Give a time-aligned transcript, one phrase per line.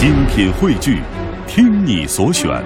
[0.00, 1.02] 精品汇聚，
[1.46, 2.64] 听你所选，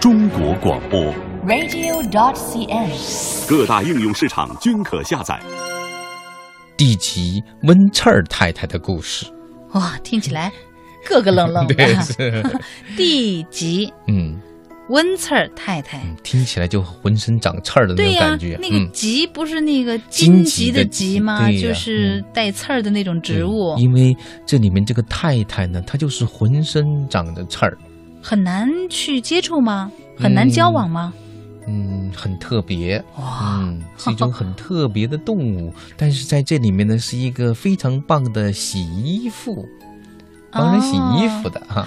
[0.00, 1.00] 中国广播。
[1.46, 3.48] radio.cn。
[3.48, 5.40] 各大应用市场均可下载。
[6.76, 9.24] 第集温彻尔太太的故事。
[9.74, 10.50] 哇，听起来
[11.04, 11.74] 咯咯愣愣的。
[11.76, 12.42] 对，是，
[12.98, 14.36] 地级嗯，
[14.88, 15.98] 温刺儿太太。
[15.98, 18.58] 嗯听起来就浑身长刺儿的那种感觉。
[18.60, 21.50] 那个嗯棘不是那个荆棘棘的的棘棘吗？
[21.52, 27.76] 就是带刺儿的那种植物，因为这里面这个太太呢，她就是浑身长着刺儿，
[28.22, 29.90] 很难去接触吗？
[30.18, 31.12] 很难交往吗？
[31.66, 35.72] 嗯，很特别，哇，嗯，是一种很特别的动物。
[35.96, 39.64] 但是在这里面呢，是一个非常棒的洗衣服，
[40.54, 41.86] 帮人洗衣服的哈。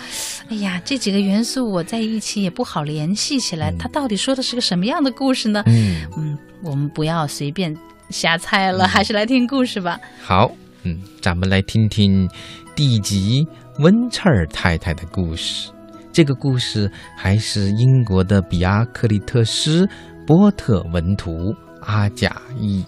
[0.50, 5.64] 哎呀，这几个元素我在一起也不好联系起来，嗯它到底说的是个什么样的故事呢？
[5.66, 7.76] 嗯，嗯，我们不要随便
[8.10, 10.00] 瞎猜了，还是来听故事吧。
[10.22, 10.52] 好，
[10.84, 12.30] 嗯，咱们来听听
[12.76, 13.46] 地级
[13.80, 15.72] 温刺儿太太的故事。
[16.14, 19.88] 这个故事还是英国的比阿克利特斯
[20.26, 22.84] 波特文图，阿贾译。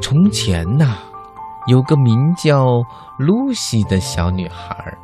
[0.00, 0.96] 从前呐、
[1.66, 2.64] 有个名叫
[3.18, 4.98] 露西的小女孩儿，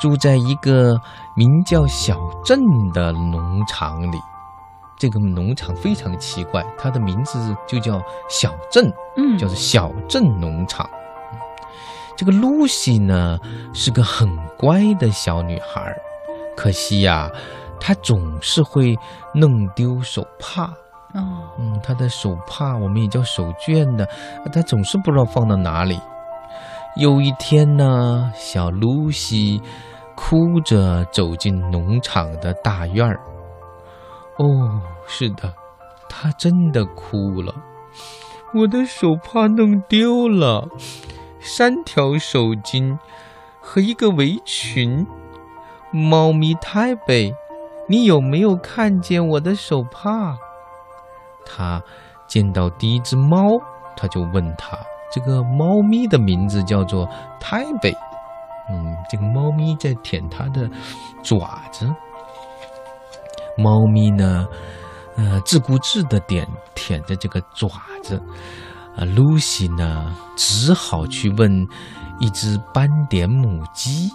[0.00, 1.00] 住在一个
[1.36, 2.58] 名叫小镇
[2.92, 4.18] 的农场里。
[4.98, 10.88] 这个农场非常奇怪，它的名字就叫小镇，嗯，叫做小镇农场。
[12.16, 13.38] 这个露西呢
[13.72, 15.96] 是个很乖的小女孩儿，
[16.56, 17.30] 可惜呀、
[17.80, 18.96] 她总是会
[19.34, 20.72] 弄丢手帕。
[21.14, 21.20] 哦，
[21.58, 24.08] 嗯，他的手帕我们也叫手绢的，
[24.52, 26.00] 他总是不知道放到哪里。
[26.96, 29.60] 有一天呢，小露西
[30.14, 33.20] 哭着走进农场的大院儿。
[34.38, 35.52] 哦，是的，
[36.08, 37.54] 她真的哭了。
[38.54, 40.68] 我的手帕弄丢了，
[41.40, 42.98] 三条手巾
[43.60, 45.06] 和一个围裙。
[45.90, 47.34] 猫咪台北，
[47.86, 50.38] 你有没有看见我的手帕？
[51.44, 51.82] 他
[52.26, 53.42] 见到第一只猫，
[53.96, 54.78] 他就问他，
[55.12, 57.08] 这个猫咪的名字叫做
[57.40, 57.92] 台北。
[58.70, 60.70] 嗯，这个猫咪在舔它的
[61.22, 61.92] 爪子。
[63.58, 64.46] 猫咪呢，
[65.16, 67.68] 呃，自顾自的点舔着这个爪
[68.02, 68.22] 子。
[68.96, 71.66] 啊，露西呢，只好去问
[72.20, 74.10] 一只斑点母鸡：“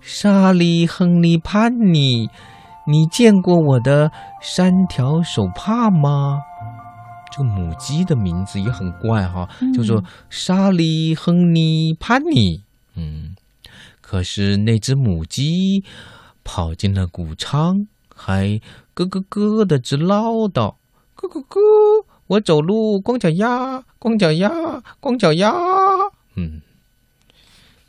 [0.00, 2.28] 莎莉、亨利、潘妮，
[2.86, 4.10] 你见过我的
[4.40, 6.40] 三条手帕吗？”
[7.30, 12.64] 这个母鸡的名字也很怪哈、嗯叫做莎莉、亨利、潘尼。
[12.94, 13.36] 嗯，
[14.00, 15.84] 可是那只母鸡
[16.42, 18.60] 跑进了谷仓，还
[18.94, 20.74] 咯咯咯的直唠叨
[21.14, 21.60] ：“咯咯咯，
[22.28, 24.50] 我走路光脚丫，光脚丫，
[24.98, 25.52] 光脚丫。”
[26.34, 26.62] 嗯，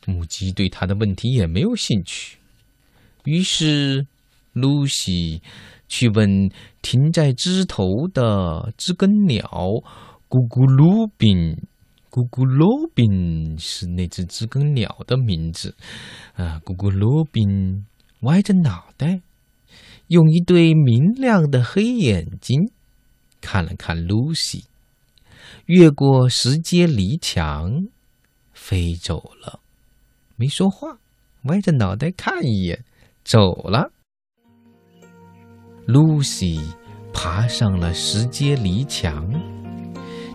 [0.05, 2.37] 母鸡对他的问题也没有兴趣。
[3.23, 4.05] 于是，
[4.53, 5.41] 露西
[5.89, 6.49] 去问
[6.81, 9.41] 停在枝头的知更鸟
[10.29, 11.57] 咕咕鲁宾。
[12.11, 15.75] 咕咕噜宾是那只知更鸟的名字，
[16.33, 17.85] 啊，咕咕噜宾
[18.21, 19.21] 歪着脑袋，
[20.07, 22.71] 用一对明亮的黑眼睛
[23.41, 24.65] 看了看露西，
[25.67, 27.71] 越过石阶篱墙，
[28.53, 29.59] 飞走了，
[30.35, 30.97] 没说话，
[31.43, 32.83] 歪着脑袋看一眼，
[33.23, 33.91] 走了。
[35.91, 36.59] 露西
[37.11, 39.27] 爬上了石阶篱墙。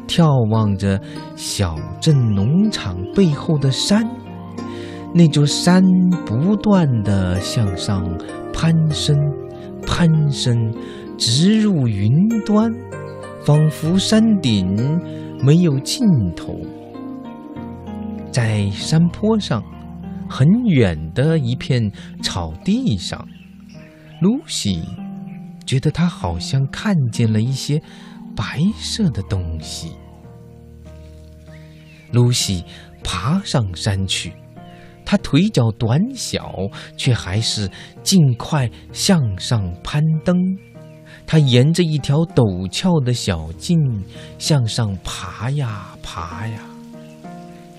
[0.07, 1.01] 眺望着
[1.37, 4.05] 小镇农场背后的山，
[5.15, 5.83] 那座山
[6.27, 8.05] 不断的向上
[8.53, 9.17] 攀升，
[9.87, 10.75] 攀升，
[11.17, 12.13] 直入云
[12.45, 12.71] 端，
[13.45, 14.77] 仿佛山顶
[15.43, 16.61] 没有尽头。
[18.31, 19.63] 在山坡上，
[20.29, 21.91] 很远的一片
[22.23, 23.27] 草地上，
[24.21, 24.83] 露西
[25.67, 27.83] 觉得他好像看见了一些。
[28.37, 29.93] 白色的东西。
[32.11, 32.65] 露西
[33.05, 34.33] 爬上山去，
[35.05, 36.53] 她腿脚短小，
[36.97, 37.71] 却还是
[38.03, 40.37] 尽快向上攀登。
[41.29, 43.79] 她沿着一条陡峭的小径
[44.37, 46.59] 向上爬呀爬呀。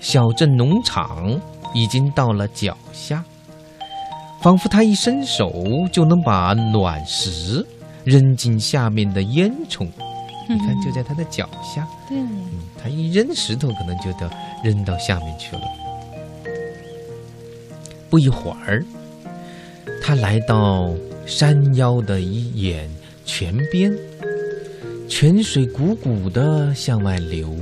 [0.00, 1.38] 小镇农场
[1.74, 3.22] 已经到了脚下，
[4.40, 5.52] 仿佛她一伸手
[5.92, 7.62] 就能把卵石
[8.06, 9.86] 扔进下面的烟囱。
[10.48, 11.86] 你看，就在他的脚下。
[12.08, 12.46] 对，嗯，
[12.80, 14.30] 他一扔石头，可能就到
[14.62, 15.62] 扔到下面去了。
[18.08, 18.84] 不一会儿，
[20.00, 20.94] 他来到
[21.26, 22.88] 山腰的一眼
[23.24, 23.92] 泉边，
[25.08, 27.52] 泉水汩汩的向外流。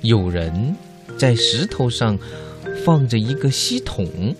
[0.00, 0.74] 有人
[1.16, 2.18] 在石头上
[2.84, 4.34] 放着一个锡桶，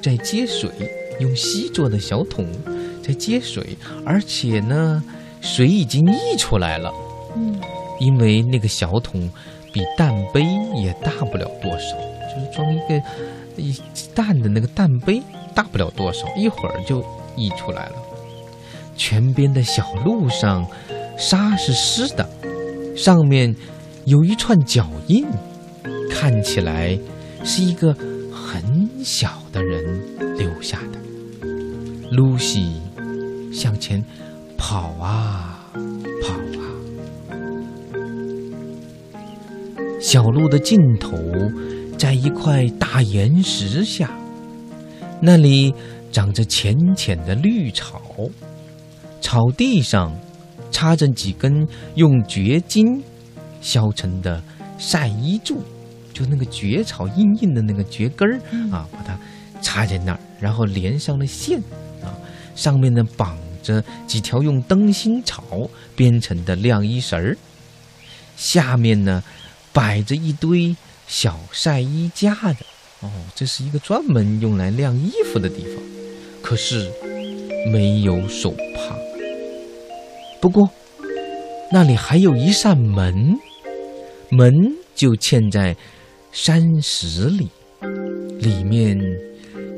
[0.00, 0.70] 在接水，
[1.18, 2.46] 用锡做的小桶
[3.06, 5.02] 在接水，而且呢，
[5.40, 6.92] 水已经溢出来了。
[7.36, 7.60] 嗯，
[8.00, 9.30] 因为那个小桶
[9.72, 10.42] 比蛋杯
[10.74, 11.96] 也大不了多少，
[12.34, 13.02] 就是装一个
[13.56, 13.74] 一
[14.14, 15.22] 蛋的那个蛋杯
[15.54, 17.00] 大不了多少，一会儿就
[17.36, 17.96] 溢出来了。
[18.96, 20.66] 泉边的小路上，
[21.16, 22.28] 沙是湿的，
[22.96, 23.54] 上面
[24.06, 25.26] 有一串脚印，
[26.10, 26.98] 看起来
[27.44, 27.94] 是一个
[28.32, 30.02] 很小的人
[30.36, 30.98] 留下的。
[32.10, 32.80] 露西
[33.56, 34.04] 向前
[34.58, 35.72] 跑啊
[36.22, 36.68] 跑啊，
[39.98, 41.16] 小路的尽头
[41.98, 44.10] 在一块大岩石下，
[45.22, 45.74] 那里
[46.12, 48.02] 长着浅浅的绿草。
[49.22, 50.14] 草地上
[50.70, 53.02] 插着几根用蕨茎
[53.62, 54.42] 削成的
[54.76, 55.62] 晒衣柱，
[56.12, 58.38] 就那个蕨草硬硬的那个蕨根儿
[58.70, 59.18] 啊，把它
[59.62, 61.58] 插在那儿，然后连上了线
[62.04, 62.12] 啊，
[62.54, 63.36] 上面呢绑
[63.66, 67.36] 着几条用灯芯草编成的晾衣绳儿，
[68.36, 69.22] 下面呢
[69.72, 70.76] 摆着一堆
[71.08, 72.64] 小晒衣架子，
[73.00, 75.82] 哦，这是一个专门用来晾衣服的地方，
[76.40, 76.88] 可是
[77.72, 78.96] 没有手帕。
[80.40, 80.70] 不过，
[81.72, 83.36] 那里还有一扇门，
[84.30, 84.52] 门
[84.94, 85.76] 就嵌在
[86.30, 87.48] 山石里，
[88.38, 88.96] 里面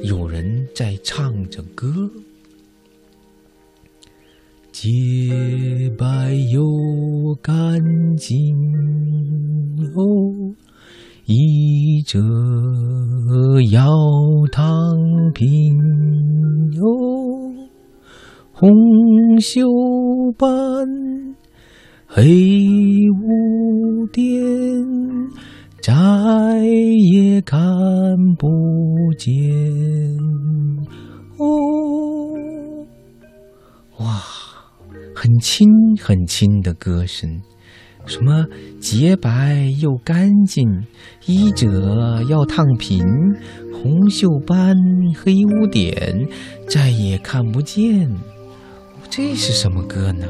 [0.03, 2.11] 有人在唱着歌：
[4.81, 7.83] 洁白又干
[8.17, 8.37] 净
[9.97, 10.55] 哦，
[11.27, 12.21] 一折
[13.73, 13.91] 要
[14.53, 14.63] 躺
[15.35, 15.77] 平
[16.75, 16.85] 哟。
[18.53, 18.71] 红
[19.41, 19.67] 袖
[20.39, 20.47] 斑
[22.07, 22.25] 黑
[23.11, 24.23] 污点，
[25.83, 25.93] 再
[27.13, 27.59] 也看
[28.39, 28.47] 不
[29.19, 29.35] 见。
[35.21, 35.69] 很轻
[36.01, 37.43] 很轻的歌声，
[38.07, 38.47] 什么
[38.81, 40.65] 洁白又干净，
[41.27, 43.05] 衣褶要烫平，
[43.73, 44.77] 红袖斑
[45.21, 46.25] 黑污点，
[46.69, 48.09] 再也看不见。
[49.11, 50.25] 这是什么歌呢？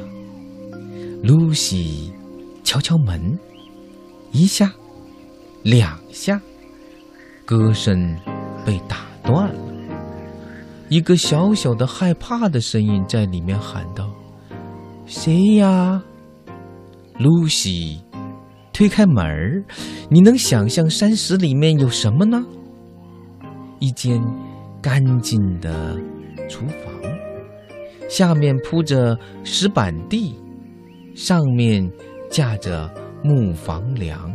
[1.23, 2.11] 露西
[2.65, 3.39] 敲敲门，
[4.33, 4.73] 一下，
[5.65, 6.41] 两下，
[7.45, 8.17] 歌声
[8.65, 9.61] 被打断了。
[10.89, 14.11] 一个小小的害怕的声音在里面喊道
[15.09, 16.03] ：“谁呀？”
[17.19, 18.01] 露西
[18.73, 19.65] 推开门儿，
[20.09, 22.45] 你能想象山石里面有什么呢？
[23.81, 24.23] 一间
[24.81, 25.99] 干净的
[26.49, 26.95] 厨房。
[28.09, 30.37] 下面铺着石板地，
[31.15, 31.91] 上面
[32.31, 32.89] 架着
[33.25, 34.33] 木房梁，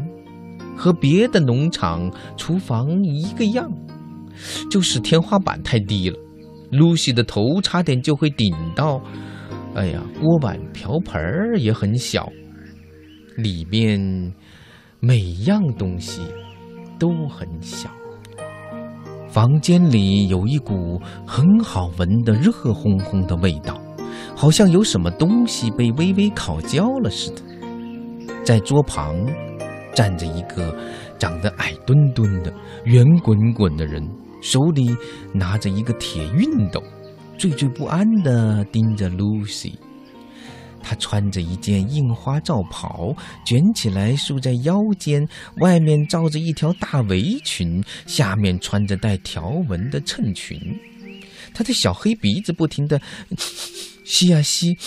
[0.75, 3.72] 和别的农场厨房一个样，
[4.70, 6.20] 就是天花板太低了，
[6.70, 9.02] 露西的头差点就会顶到。
[9.75, 12.30] 哎呀，锅碗瓢盆儿也很小，
[13.38, 14.00] 里面
[15.00, 16.22] 每样东西
[17.00, 17.90] 都很小。
[19.30, 23.81] 房间里有一股很好闻的热烘烘的味道，
[24.36, 27.42] 好像有什么东西被微微烤焦了似的。
[28.44, 29.16] 在桌旁
[29.96, 30.75] 站着一个
[31.18, 32.54] 长得矮墩墩的、
[32.86, 34.08] 圆滚滚的人，
[34.39, 34.96] 手里
[35.34, 36.84] 拿着一个铁熨斗，
[37.38, 39.74] 惴惴不安地盯着 Lucy。
[40.82, 45.25] 她穿着一件印花罩袍，卷起来束在腰间，
[45.62, 50.60] 外面罩着一条大围裙，下面穿着带条纹的衬裙。
[51.54, 53.00] 他的小黑鼻子不停地
[54.04, 54.78] 吸呀吸，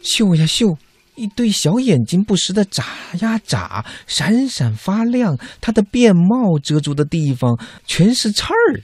[0.00, 0.78] 嗅呀嗅，
[1.14, 2.84] 一对小眼睛不时地眨
[3.20, 5.36] 呀眨，闪闪发亮。
[5.60, 8.80] 他的便帽遮住的地方全是刺儿。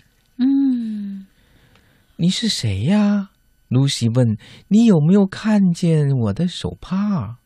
[2.23, 3.31] 你是谁呀？
[3.69, 4.37] 露西问
[4.69, 7.39] ：“你有没有看见我的手帕？”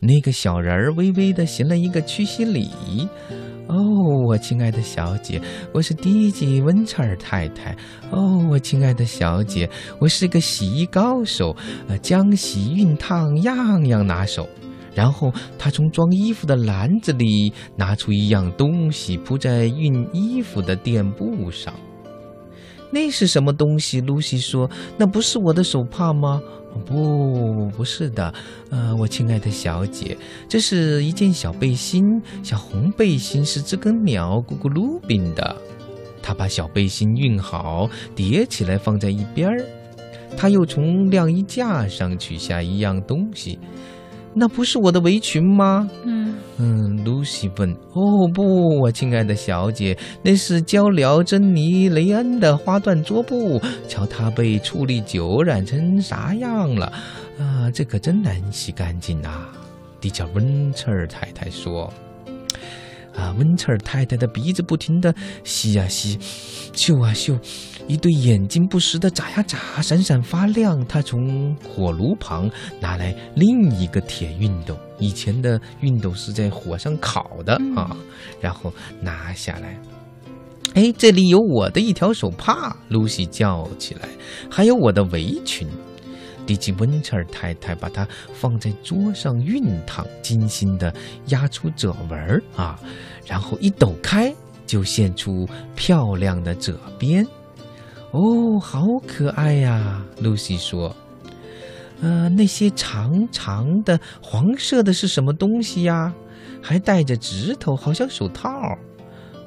[0.00, 2.68] 那个小人儿微微的行了一个屈膝礼。
[3.68, 3.74] “哦，
[4.26, 5.40] 我亲爱的小姐，
[5.72, 7.74] 我是迪吉温彻尔太太。
[8.10, 9.66] 哦，我亲爱的小姐，
[9.98, 11.56] 我是个洗衣高手，
[11.88, 14.46] 呃，浆洗、熨烫样样拿手。”
[14.94, 21.72] 然后他从装衣服的篮子里拿出一样东西，铺在熨衣服的垫布上。
[22.90, 24.00] 那是什么东西？
[24.00, 26.40] 露西说：“那不是我的手帕吗
[26.84, 28.32] ？”“不，不是的。
[28.70, 30.16] ”“呃，我亲爱的小姐，
[30.48, 35.56] 这是一件小背心，小红背心，是知更鸟咕咕噜宾的。”
[36.22, 39.64] 他把小背心熨好，叠起来放在一边儿。
[40.36, 43.58] 他又从晾衣架上取下一样东西，
[44.38, 45.88] 那不是我的围裙吗？
[46.04, 47.72] 嗯嗯，露西问。
[47.94, 56.92] 哦不，我亲爱的小姐，那是娇辽珍妮雷恩的花缎桌布，瞧它被醋栗酒染成啥样了
[57.38, 57.70] 啊！
[57.72, 59.48] 这可真难洗干净啊！
[60.00, 61.90] 迪乔温彻尔太太说。
[63.14, 65.14] 啊，温彻尔太太的鼻子不停地
[65.44, 66.18] 吸呀吸，
[66.74, 67.34] 嗅啊嗅，
[67.88, 70.84] 一对眼睛不时的眨呀眨，闪闪发亮。
[70.86, 72.50] 他从火炉旁
[72.80, 77.96] 拿来另一个铁熨斗，以前的熨斗是在火上烤的啊，
[78.40, 79.78] 然后拿下来。
[80.74, 84.08] 哎，这里有我的一条手帕，露西叫起来，
[84.50, 85.68] 还有我的围裙。
[86.44, 90.92] 迪吉温彻尔太太把它放在桌上熨烫，精心地
[91.26, 92.78] 压出褶纹儿啊，
[93.26, 94.34] 然后一抖开，
[94.66, 97.26] 就现出漂亮的褶边。
[98.12, 100.02] 哦，好可爱呀！
[100.20, 100.94] 露西说
[102.00, 106.12] ：“呃，那些长长的黄色的是什么东西呀？
[106.62, 108.50] 还带着指头，好像手套。”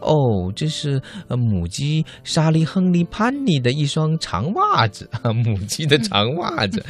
[0.01, 5.09] 哦，这是母鸡莎莉·亨利·潘妮的一双长袜子，
[5.43, 6.81] 母鸡的长袜子。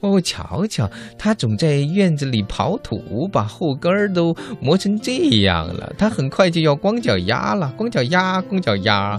[0.00, 5.90] 哦，瞧瞧，它总在院子里刨土，把后跟都磨成这样了。
[5.96, 9.18] 它很快就要光脚丫了，光脚丫，光脚丫。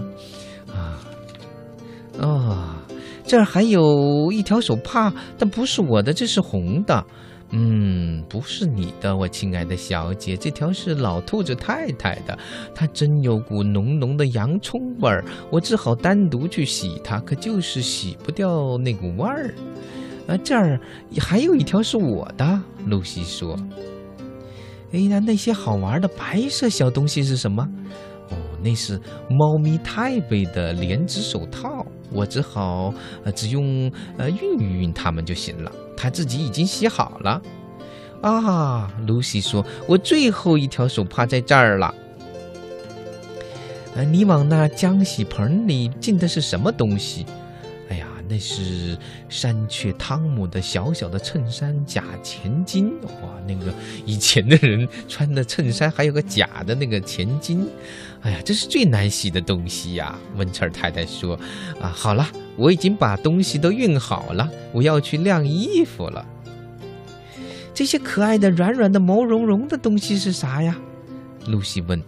[2.20, 2.76] 啊，
[3.24, 7.04] 这儿还有一条手帕，但不是我的，这是红的。
[7.52, 12.38] 嗯，不是你的，我亲爱的小姐，这条是老兔子太太的，
[12.72, 19.52] 它真有股浓浓的洋葱味儿，我只好单独去洗它，可就是洗不掉那股味儿。
[20.28, 20.78] 啊，这儿
[21.18, 23.58] 还有一条是我的，露西说。
[24.92, 27.68] 哎，那那些好玩的白色小东西是什么？
[28.62, 32.92] 那是猫咪泰贝的连指手套，我只好
[33.24, 35.72] 呃只用呃熨一熨它们就行了。
[35.96, 37.40] 它自己已经洗好了，
[38.22, 41.94] 啊，露西说：“我最后一条手帕在这儿了。”
[43.96, 47.26] 呃，你往那浆洗盆里进的是什么东西？
[48.30, 48.96] 那是
[49.28, 52.92] 山雀汤姆的小小的衬衫假前襟。
[53.02, 53.74] 哇，那个
[54.06, 57.66] 以前的人穿的衬衫还有个假的那个前襟。
[58.20, 60.16] 哎呀，这是最难洗的东西呀！
[60.36, 61.34] 温彻尔太太说
[61.82, 62.24] ：“啊，好了。”
[62.56, 66.24] 我已经把东西都熨好了，我要去晾衣服了。
[67.72, 70.76] 这些可爱的、软软的、毛茸茸的东西是啥呀？
[71.46, 72.00] 露西问。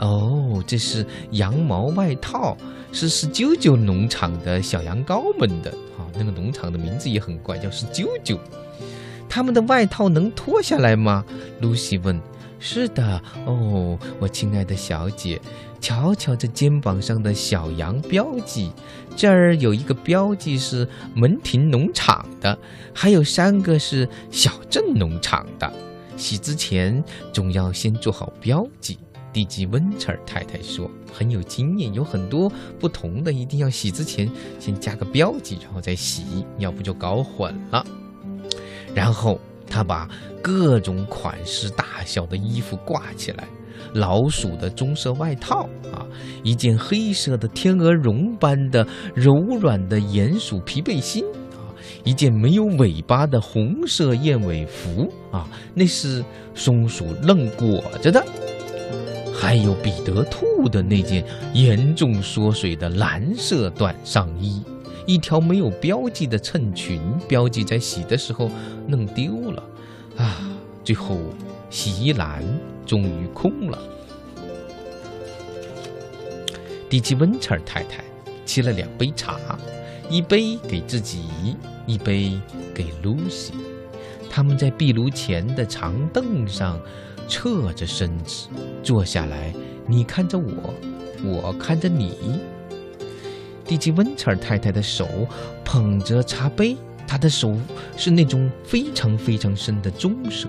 [0.00, 2.56] 哦，这是羊毛外套，
[2.92, 5.70] 是是啾啾农场的小羊羔们的。
[5.96, 8.38] 啊，那个农场的名字也很怪，叫是啾啾。
[9.28, 11.24] 他们的外套能脱下来吗？
[11.60, 12.20] 露西问。
[12.58, 15.40] 是的，哦，我亲爱的小姐。
[15.80, 18.70] 瞧瞧这肩膀上的小羊标记，
[19.16, 22.58] 这儿有一个标记是门庭农场的，
[22.92, 25.72] 还有三个是小镇农场的。
[26.18, 27.02] 洗之前
[27.32, 28.98] 总要先做好标记。
[29.32, 37.84] 地基温彻尔太太说很有经验，有很多不同的，一定要洗之前先加个标记，然后再洗，要不就搞混了。
[38.94, 40.08] 然后他把
[40.42, 43.46] 各种款式、大小的衣服挂起来。
[43.94, 46.06] 老鼠的棕色外套啊，
[46.44, 56.22] 一件黑色的天鹅绒般的柔软的鼹鼠皮背心啊，一件没有尾巴的红色燕尾服啊，那是
[56.54, 58.24] 松鼠愣裹着的，
[59.40, 64.62] 还有彼得兔的那件严重缩水的蓝色短上衣，
[65.06, 68.50] 一条没有标记的衬裙，标记在洗的时候
[68.86, 69.62] 弄丢了
[70.18, 70.46] 啊，
[70.84, 71.18] 最后
[71.70, 72.44] 洗衣篮。
[72.86, 73.78] 终于空了。
[76.88, 78.02] 迪基温彻太太
[78.44, 79.38] 沏了两杯茶，
[80.10, 81.22] 一杯给自己，
[81.86, 82.32] 一杯
[82.74, 83.52] 给露西。
[84.28, 86.80] 他们在壁炉前的长凳上
[87.30, 88.48] 侧着身子
[88.82, 89.54] 坐下来，
[89.86, 90.74] 你看着我，
[91.24, 92.40] 我看着你。
[93.64, 95.06] 迪基温彻尔太太的手
[95.64, 97.56] 捧着茶杯，她的手
[97.96, 100.48] 是那种非常非常深的棕色。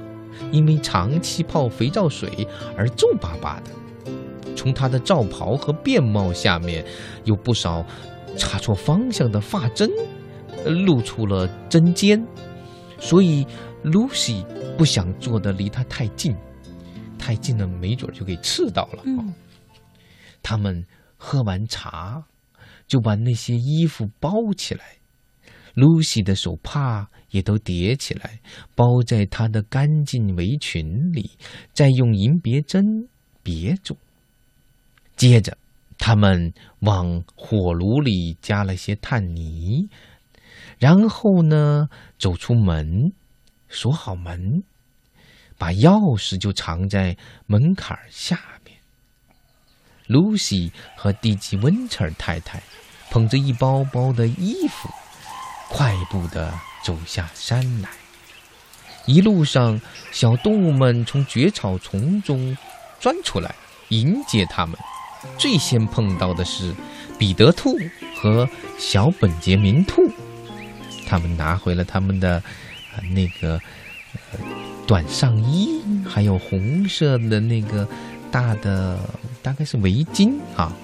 [0.51, 4.11] 因为长期泡肥皂水而皱巴巴的，
[4.55, 6.83] 从她的罩袍和便帽下面
[7.25, 7.85] 有不少
[8.35, 9.87] 插错方向的发针，
[10.65, 12.25] 露出了针尖，
[12.97, 13.45] 所以
[13.83, 14.43] 露西
[14.77, 16.35] 不想坐的离他太近，
[17.21, 19.03] 太近了没准就给刺到了。
[20.43, 20.85] 他们
[21.15, 22.25] 喝完茶，
[22.87, 24.83] 就把那些衣服包起来，
[25.75, 27.07] 露西的手帕。
[27.31, 28.41] 也都叠起来，
[28.75, 31.31] 包在她的干净围裙里，
[31.71, 32.83] 再用银别针
[33.41, 33.95] 别住。
[35.15, 35.57] 接着，
[35.97, 39.87] 他们往火炉里加了些炭泥，
[40.77, 41.87] 然后呢，
[42.19, 43.13] 走出门，
[43.69, 44.61] 锁好门。
[45.61, 47.15] 把钥匙就藏在
[47.45, 48.75] 门槛下面。
[50.07, 52.59] 露西和蒂吉温彻太太
[53.11, 54.89] 捧着一包包的衣服，
[55.69, 56.51] 快步地
[56.83, 57.89] 走下山来。
[59.05, 59.79] 一路上，
[60.11, 62.57] 小动物们从蕨草丛中
[62.99, 63.53] 钻出来
[63.89, 64.75] 迎接他们。
[65.37, 66.73] 最先碰到的是
[67.19, 67.77] 彼得兔
[68.15, 68.49] 和
[68.79, 70.01] 小本杰明兔，
[71.07, 72.41] 他们拿回了他们的
[73.13, 73.61] 那个
[74.91, 77.87] 短上衣，还有红色的那个
[78.29, 78.99] 大的
[79.41, 80.75] 大概是围巾啊。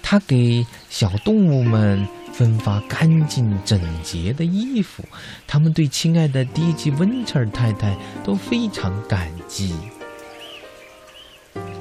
[0.00, 5.02] 他给小动物们分发干净整洁的衣服，
[5.44, 9.74] 他们对亲爱的迪吉温彻尔太太都非常感激。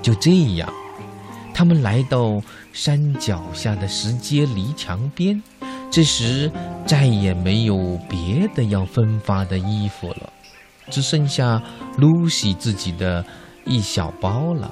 [0.01, 0.67] 就这样。
[1.53, 2.41] 他们来到
[2.73, 5.43] 山脚下的石阶篱墙边，
[5.91, 6.51] 这时
[6.87, 10.33] 再也没有别的要分发的衣服了，
[10.89, 11.61] 只剩下
[11.97, 13.25] 露西自己的
[13.65, 14.71] 一小包了。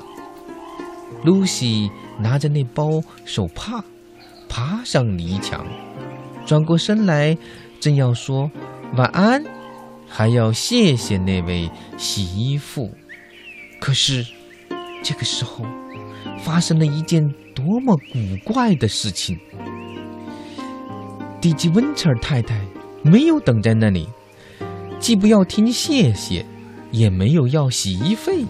[1.24, 3.84] 露西拿着那包手帕，
[4.48, 5.66] 爬上篱墙，
[6.46, 7.38] 转过身来，
[7.80, 8.50] 正要说
[8.96, 9.44] 晚安，
[10.08, 12.92] 还要谢谢那位洗衣妇，
[13.80, 14.26] 可是
[15.04, 15.66] 这个时候。
[16.40, 19.40] 发生了一件多么古怪的事情！
[21.40, 22.60] 迪吉温彻太太
[23.02, 24.08] 没有等在那里，
[25.06, 26.44] 既不要听谢谢，
[26.90, 28.44] 也没有要洗衣费，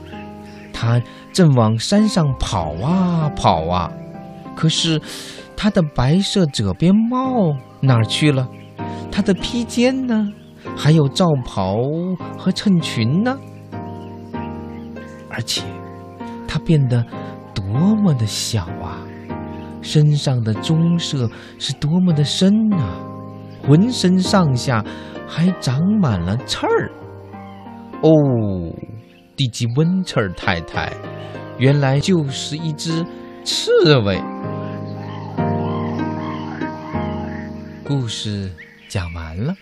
[0.71, 1.01] 他
[1.33, 3.91] 正往山上跑啊跑啊。
[4.55, 5.01] 可是，
[5.57, 8.47] 他的白色褶边帽哪儿去了？
[9.11, 10.25] 他的披肩呢？
[10.77, 11.75] 还有罩袍
[12.37, 13.37] 和衬裙呢？
[15.29, 15.61] 而且，
[16.47, 17.05] 他变得……
[17.53, 17.65] 多
[17.97, 19.03] 么的小啊！
[19.81, 22.95] 身上的棕色是多么的深啊！
[23.67, 24.83] 浑身上下
[25.27, 26.91] 还长满了刺儿。
[28.01, 28.11] 哦，
[29.35, 30.91] 地基温刺儿太太，
[31.57, 33.05] 原来就是一只
[33.43, 34.21] 刺猬。
[37.83, 38.51] 故事
[38.87, 39.53] 讲完了。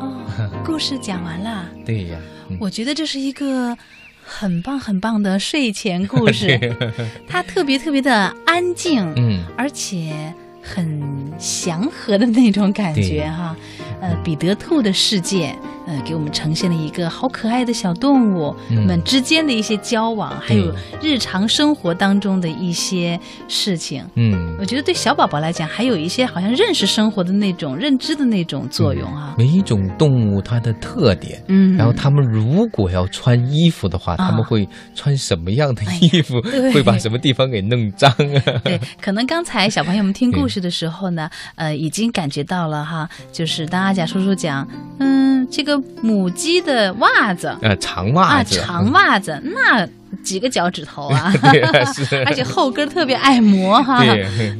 [0.00, 0.26] 哦，
[0.64, 1.68] 故事讲完了。
[1.84, 2.18] 对呀，
[2.60, 3.76] 我觉得这是一个。
[4.24, 6.56] 很棒很棒的睡前故事，
[7.26, 13.54] 它特别特别的安静，嗯，而且很祥和的那种感觉哈。
[14.00, 15.54] 呃，彼得兔的世界，
[15.86, 23.18] 呃，给我们呈现了一个好可爱的小动物们之间的一些交往，还有日常生活当中的一些
[23.48, 24.04] 事情。
[24.14, 29.34] 嗯，我觉得对小宝宝来讲，还有一些好像认识生活的那种认知的那种作用啊。
[29.38, 36.40] 每一种动物它的特点，嗯，然后他们如果要穿衣服的话，他们会穿什么样的衣服？
[36.72, 38.42] 会把什么地方给弄脏啊？
[38.64, 44.66] 对，可能刚才小朋友们听故事的时候呢，呃，已经感觉到了哈，就是当阿贾叔叔讲，
[44.98, 49.88] 嗯，这个母鸡的袜子，呃，长袜子，长袜子，那。
[50.22, 51.32] 几个脚趾头啊，
[51.94, 54.04] 是， 而且后跟特别爱磨哈，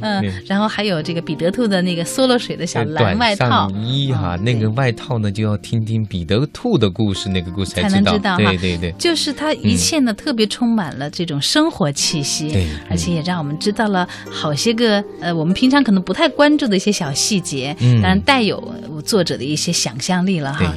[0.01, 18.61] 嗯，然后还有这个彼得兔的那个缩了水的小蓝外套衣哈，那个外套呢就要听听彼得兔的故事，那个故事才能知道，对对对，就是它一切呢特别充满了这种生活气息，对，而且也让我们知道了好些个呃我们平常可能不太关注的一些小细节，嗯当然带有
[19.05, 20.73] 作者的一些想象力了哈。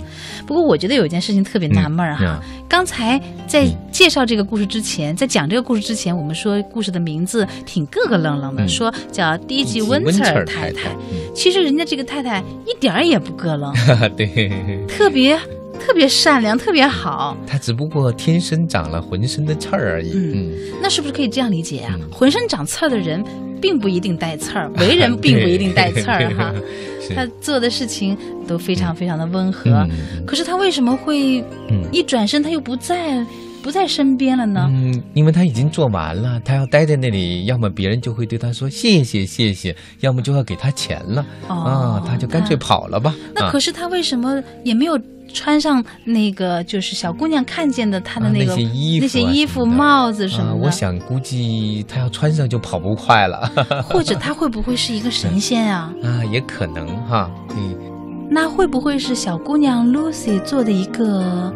[0.47, 4.65] 不过我觉得有一件事情特别纳闷哈，刚才在介绍这个故事。
[4.76, 10.91] 之前在讲这个故事之前，我们说故事的名字挺咯咯楞楞的，说叫低级温特尔太太。
[11.35, 13.73] 其实人家这个太太一点儿也不咯楞，
[14.17, 14.51] 对，
[14.89, 15.39] 特别
[15.79, 17.37] 特别善良，特别好。
[17.47, 20.13] 她只不过天生长了浑身的刺儿而已。
[20.15, 21.95] 嗯，那是不是可以这样理解啊？
[22.11, 23.23] 浑身长刺儿的人
[23.61, 26.53] 并不一定带刺儿， 为人并不一定带刺儿哈。
[27.15, 28.17] 他 做的事情
[28.49, 29.87] 都非常非常的温和，
[30.27, 31.45] 可是他为什么会
[31.93, 33.25] 一转身他又不在？
[33.67, 34.65] 不在身边了呢。
[34.71, 43.13] 嗯，因为他已经做完了，他要待在那里，要么别人就会对他说谢谢谢谢，要么就要给他钱了啊，他就干脆跑了吧。
[43.35, 44.97] 那可是他为什么也没有
[45.35, 50.55] 穿上那个就是小姑娘看见的他的那个那些衣服、那些衣服、帽子什么的？
[50.55, 53.51] 我想估计他要穿上就跑不快了。
[53.91, 55.93] 或者他会不会是一个神仙啊？
[56.07, 57.29] 啊，也可能哈。
[57.57, 57.77] 嗯，
[58.31, 61.53] 那会不会是小姑娘 Lucy 做的一个？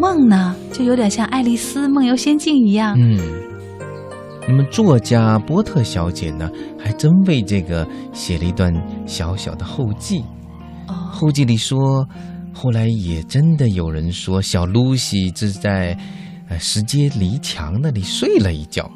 [0.00, 2.96] 梦呢，就有点像《爱丽丝梦游仙境》一样。
[2.98, 3.18] 嗯，
[4.48, 8.72] 那么作家波特小姐呢，还真为这个写了一段
[9.06, 10.24] 小小的后记。
[10.88, 12.06] 哦，后记里说，
[12.52, 15.96] 后来也真的有人说，小露西是在
[16.48, 18.90] 呃石阶篱墙那里睡了一觉。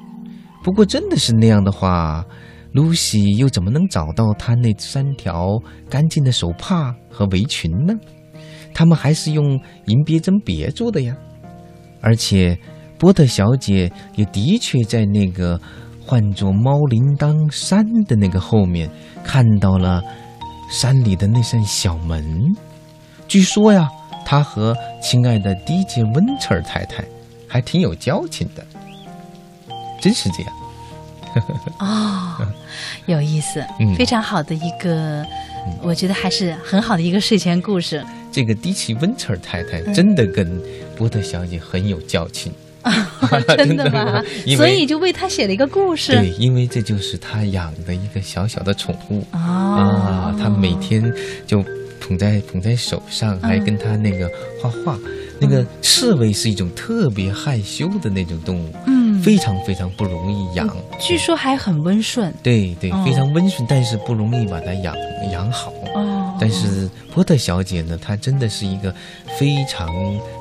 [0.64, 2.24] 不过，真的是那样的话，
[2.72, 5.56] 露西又怎么能找到她那三条
[5.88, 7.94] 干净的手帕和围裙呢？
[8.76, 11.16] 他们还是用银别针别住的呀。
[12.02, 12.56] 而且
[12.98, 15.58] 波特小姐也的确在那个
[16.04, 18.88] 唤作猫铃铛山的那个后面
[19.24, 20.02] 看到了
[20.70, 22.22] 山里的那扇小门。
[23.26, 23.88] 据说呀，
[24.26, 27.02] 她和亲爱的迪杰温彻尔太太
[27.48, 28.64] 还挺有交情的，
[30.02, 30.52] 真是这样。
[31.80, 32.46] 哦，
[33.06, 33.64] 有意思，
[33.96, 35.26] 非常好的一个，
[35.82, 38.04] 我觉得还是很好的一个睡前故事。
[38.32, 40.60] 这个迪奇温彻尔太太真的跟
[40.96, 42.92] 波特小姐很有交情，啊
[43.56, 44.22] 真的吗？
[44.56, 46.12] 所以就为她写了一个故事。
[46.12, 51.12] 对，因为这就是她养的一个小小的宠物啊，她每天
[51.46, 51.64] 就
[52.00, 54.98] 捧在捧在手上，还跟她那个画画。
[55.38, 60.68] 那个刺猬是一种特别害羞的那种动物，嗯，非常非常不容易养。
[61.00, 62.33] 据说还很温顺。
[62.42, 64.94] 对对，非常温顺，但是不容易把它养
[65.33, 65.72] 养好。
[65.94, 66.37] 哦。
[66.38, 68.94] 但是波特小姐呢，她真的是一个
[69.38, 69.88] 非常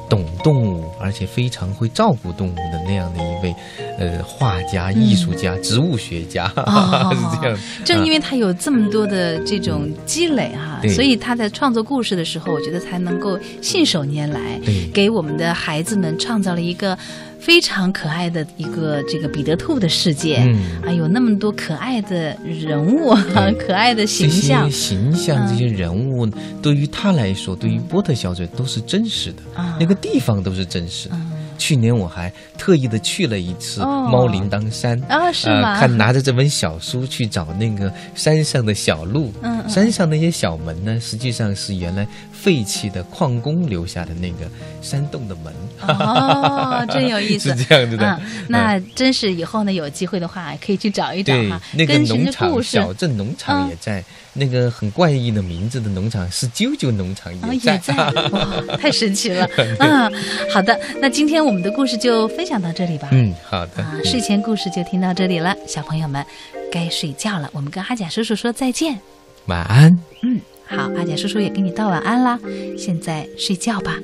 [0.10, 3.56] 懂动物，而且非常会照顾动物的那样的一位，
[3.98, 6.48] 呃，画家、艺术家、植物学家，
[7.16, 7.58] 是这样。
[7.86, 14.60] 正因为她有这么多的这种积累哈，所以她在创作故事的时候，我觉得才能够信手拈来，
[14.94, 16.98] 给我们的孩子们创造了一个。
[17.46, 20.82] 非常可爱的一个这个彼得兔的世界，嗯。
[20.84, 23.14] 啊，有那么多可爱的人物，
[23.60, 26.26] 可爱的形象，形象这些人物
[26.60, 29.38] 对于他来说，对于波特小姐都是真实的，
[29.80, 31.16] 那个地方都是真实的。
[31.66, 35.80] 去年我还特意的去了一次猫铃铛山啊，是吗？
[35.80, 44.48] 看拿着这本小书去找那个山上的小路，嗯，山上那些小门呢，实际上是原来废弃的矿工留下的那个
[44.80, 45.52] 山洞的门。
[45.88, 48.22] 哦， 真有意思，是这样子的。
[48.48, 51.60] 那真是以后呢，有机会的话可以去找一找哈。
[51.74, 54.04] 那个农场小镇农场也在。
[54.38, 57.96] 那个很怪异的名字的农场是啾啾农场，也在，
[58.32, 60.12] 哇，太神奇了 啊！
[60.54, 63.08] 好的，那今天我们的故事就分享到这里吧。
[63.14, 63.82] 嗯，好的。
[63.82, 66.24] 啊，睡前故事就听到这里了，小朋友们
[66.70, 69.00] 该睡觉了，我们跟阿甲叔叔说再见，
[69.46, 69.90] 晚安。
[70.22, 72.38] 嗯，好，阿甲叔叔也给你道晚安啦，
[72.78, 73.98] 现在睡觉吧，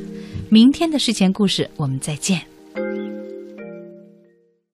[0.49, 2.41] 明天的睡前故事我们再见。